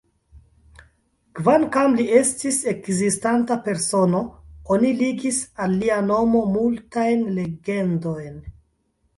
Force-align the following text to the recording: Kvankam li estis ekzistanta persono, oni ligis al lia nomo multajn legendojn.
Kvankam 1.39 1.97
li 1.99 2.05
estis 2.19 2.57
ekzistanta 2.71 3.57
persono, 3.67 4.23
oni 4.77 4.95
ligis 5.03 5.43
al 5.67 5.77
lia 5.83 6.01
nomo 6.09 6.45
multajn 6.57 7.25
legendojn. 7.37 8.43